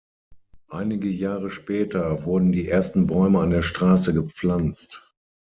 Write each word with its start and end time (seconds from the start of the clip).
Einige 0.71 1.09
Jahre 1.09 1.51
später 1.51 2.25
wurden 2.25 2.51
die 2.51 2.67
ersten 2.67 3.05
Bäume 3.05 3.39
an 3.39 3.51
der 3.51 3.61
Straße 3.61 4.15
gepflanzt. 4.15 5.13